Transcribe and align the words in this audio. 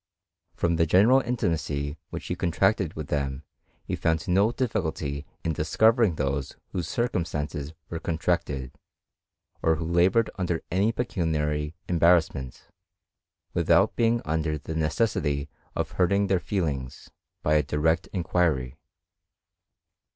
From 0.55 0.77
the 0.77 0.87
general 0.87 1.21
intimacy 1.21 1.95
which 2.09 2.25
he 2.25 2.35
contracted 2.35 2.95
with 2.95 3.09
them 3.09 3.43
he 3.83 3.95
found 3.95 4.27
no 4.27 4.51
difficulty 4.51 5.27
in 5.43 5.53
discovering 5.53 6.15
those 6.15 6.55
whose 6.71 6.87
circum 6.87 7.23
stances 7.23 7.73
were 7.87 7.99
contracted, 7.99 8.71
or 9.61 9.75
who 9.75 9.85
laboured 9.85 10.31
under 10.39 10.63
any 10.71 10.91
pecuniary 10.91 11.75
embarrassment, 11.87 12.67
without 13.53 13.95
being 13.95 14.23
under 14.25 14.57
the 14.57 14.73
necessity 14.73 15.51
of 15.75 15.91
hurting 15.91 16.25
their 16.25 16.39
feelings 16.39 17.11
by 17.43 17.53
a 17.53 17.61
direct 17.61 18.07
inquiry. 18.07 18.79